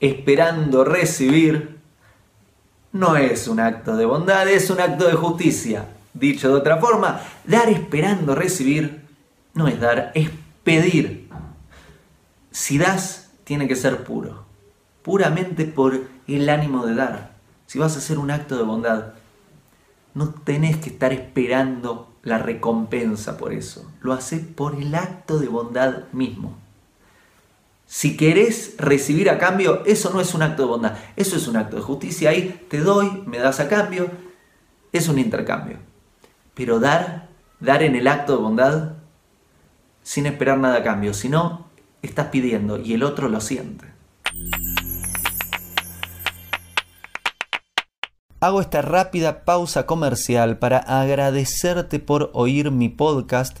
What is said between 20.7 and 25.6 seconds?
que estar esperando la recompensa por eso. Lo haces por el acto de